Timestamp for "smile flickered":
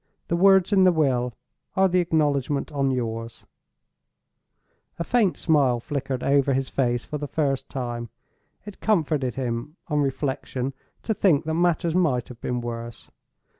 5.37-6.23